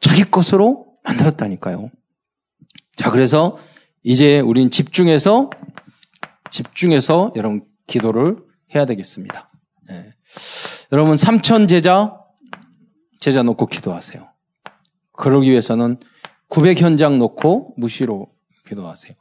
[0.00, 1.90] 자기 것으로 만들었다니까요.
[2.96, 3.56] 자, 그래서
[4.02, 5.50] 이제 우린 집중해서
[6.50, 8.36] 집중해서 여러분 기도를
[8.74, 9.50] 해야 되겠습니다.
[9.90, 10.14] 예.
[10.92, 12.16] 여러분 삼천 제자
[13.20, 14.28] 제자 놓고 기도하세요.
[15.12, 15.98] 그러기 위해서는
[16.48, 18.28] 900 현장 놓고 무시로
[18.68, 19.14] 기도하세요.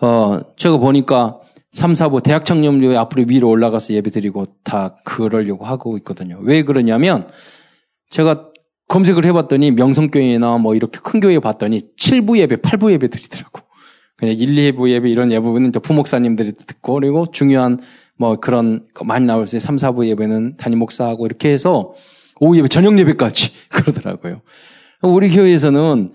[0.00, 1.40] 어, 저거 보니까
[1.72, 6.38] 3, 4부 대학 청년교회 앞으로 위로 올라가서 예배 드리고 다 그러려고 하고 있거든요.
[6.42, 7.28] 왜 그러냐면
[8.10, 8.48] 제가
[8.88, 13.60] 검색을 해봤더니 명성교회나 뭐 이렇게 큰 교회 봤더니 7부 예배, 8부 예배 드리더라고.
[14.16, 17.78] 그냥 1, 2부 예배 이런 예부는 부목사님들이 듣고 그리고 중요한
[18.16, 21.92] 뭐 그런 많이 나올 때 3, 4부 예배는 담임 목사하고 이렇게 해서
[22.40, 24.40] 오후 예배, 저녁 예배까지 그러더라고요.
[25.02, 26.12] 우리 교회에서는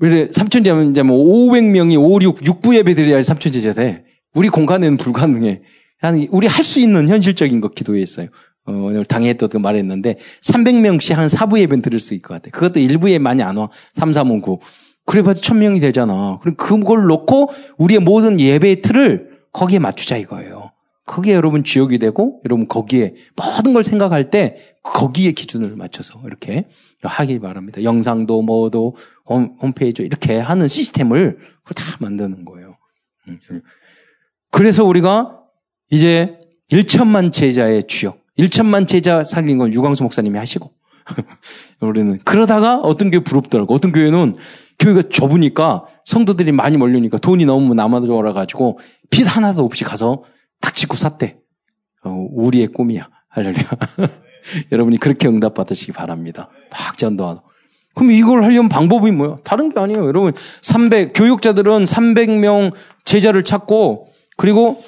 [0.00, 4.04] 우리 삼천제면 이제 뭐 500명이 5, 6, 6부 예배 드려야 삼천제자 돼.
[4.34, 5.62] 우리 공간에는 불가능해.
[6.30, 8.28] 우리 할 수 있는 현실적인 거 기도했어요.
[8.64, 12.50] 어, 오늘 당에 또 말했는데 300명씩 한 4부 예배는 들을 수 있을 것 같아.
[12.50, 13.68] 그것도 1부에 많이 안 와.
[13.94, 14.60] 3, 4, 5, 9.
[15.04, 16.38] 그래봐도 1000명이 되잖아.
[16.40, 20.70] 그럼 그걸 놓고 우리의 모든 예배의 틀을 거기에 맞추자 이거예요.
[21.04, 26.66] 거기에 여러분 지역이 되고 여러분 거기에 모든 걸 생각할 때 거기에 기준을 맞춰서 이렇게
[27.02, 27.82] 하기 바랍니다.
[27.82, 32.76] 영상도 뭐도 홈, 홈페이지 이렇게 하는 시스템을 그걸 다 만드는 거예요.
[33.28, 33.62] 음, 음.
[34.52, 35.40] 그래서 우리가
[35.90, 36.38] 이제
[36.70, 40.70] 1천만 제자의 주역, 1천만 제자 살린 건 유광수 목사님이 하시고
[41.80, 43.74] 우리는 그러다가 어떤 교회 부럽더라고.
[43.74, 44.36] 어떤 교회는
[44.78, 48.78] 교회가 좁으니까 성도들이 많이 몰려니까 돈이 너무 남아돌아 가지고
[49.10, 50.22] 빚 하나도 없이 가서
[50.60, 51.38] 딱 짓고 샀대.
[52.04, 53.08] 어, 우리의 꿈이야.
[53.28, 53.64] 할렐루야.
[54.72, 56.50] 여러분이 그렇게 응답 받으시기 바랍니다.
[56.70, 57.42] 막 전도하고.
[57.94, 59.36] 그럼 이걸 하려면 방법이 뭐야?
[59.44, 60.06] 다른 게 아니에요.
[60.06, 62.72] 여러분, 300, 교육자들은 300명
[63.04, 64.82] 제자를 찾고, 그리고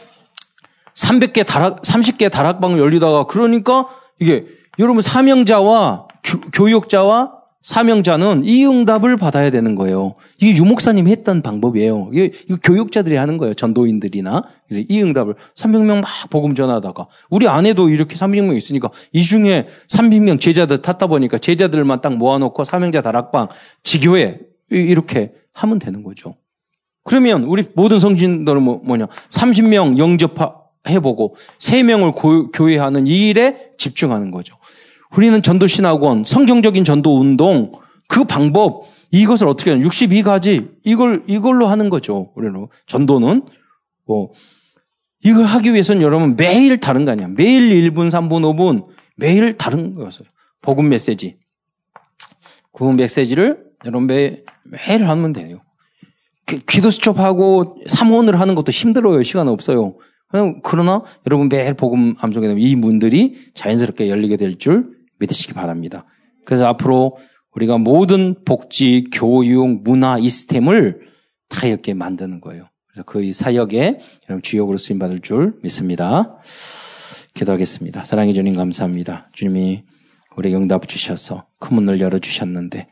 [0.95, 3.87] 300개 다락, 30개 다락방을 열리다가, 그러니까
[4.21, 4.47] 이게,
[4.79, 6.09] 여러분 사명자와
[6.53, 10.17] 교, 육자와 사명자는 이 응답을 받아야 되는 거예요.
[10.39, 12.11] 이게 유목사님이 했던 방법이에요.
[12.13, 13.55] 이게, 이거 교육자들이 하는 거예요.
[13.55, 14.43] 전도인들이나.
[14.71, 17.07] 이 응답을 300명 막 복음 전하다가.
[17.31, 23.01] 우리 안에도 이렇게 300명 있으니까 이 중에 300명 제자들 탔다 보니까 제자들만 딱 모아놓고 사명자
[23.01, 23.49] 다락방,
[23.83, 26.37] 지교회 이렇게 하면 되는 거죠.
[27.05, 29.07] 그러면 우리 모든 성진들은 뭐, 뭐냐.
[29.29, 34.57] 30명 영접해보고 3명을 교회하는 이 일에 집중하는 거죠.
[35.17, 37.73] 우리는 전도신학원, 성경적인 전도 운동,
[38.09, 39.87] 그 방법, 이것을 어떻게 하냐.
[39.87, 42.33] 62가지, 이걸, 이걸로 하는 거죠.
[42.35, 42.67] 우리는.
[42.87, 43.43] 전도는.
[44.07, 44.33] 뭐,
[45.23, 47.29] 이걸 하기 위해서는 여러분 매일 다른 거 아니야.
[47.29, 48.87] 매일 1분, 3분, 5분,
[49.17, 50.27] 매일 다른 거였어요.
[50.61, 51.39] 복음 메시지.
[52.73, 55.61] 그 메시지를 여러분 매, 매일 하면 돼요.
[56.47, 59.23] 기도 수첩하고 삼원을 하는 것도 힘들어요.
[59.23, 59.97] 시간 없어요.
[60.63, 66.05] 그러나 여러분 매일 복음 암송에 되면 이 문들이 자연스럽게 열리게 될 줄 믿으시기 바랍니다.
[66.45, 67.17] 그래서 앞으로
[67.55, 71.01] 우리가 모든 복지, 교육, 문화 이 시스템을
[71.49, 72.69] 다 이렇게 만드는 거예요.
[72.89, 76.37] 그래서 그 사역에 여러분 주역으로 쓰임 받을 줄 믿습니다.
[77.35, 78.05] 기도하겠습니다.
[78.05, 79.31] 사랑해 주님 감사합니다.
[79.33, 79.85] 주님이
[80.37, 82.89] 우리 응답 주셔서 큰 문을 열어 주셨는데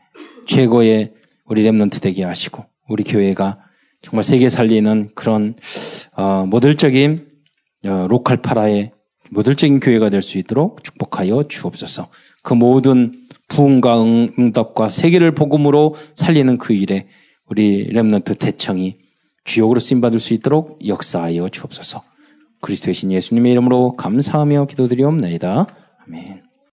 [0.47, 1.13] 최고의
[1.45, 3.59] 우리 랩런트 되게 하시고 우리 교회가
[4.01, 5.55] 정말 세계 살리는 그런
[6.15, 7.27] 어, 모델적인
[7.85, 8.91] 어, 로컬 파라의
[9.29, 12.09] 모델적인 교회가 될 수 있도록 축복하여 주옵소서.
[12.43, 13.13] 그 모든
[13.47, 17.07] 부흥과 응답과 세계를 복음으로 살리는 그 일에
[17.45, 18.97] 우리 렘넌트 대청이
[19.43, 22.03] 주역으로 쓰임 받을 수 있도록 역사하여 주옵소서.
[22.61, 25.67] 그리스도의 신 예수님의 이름으로 감사하며 기도드리옵나이다.
[26.07, 26.52] 아멘.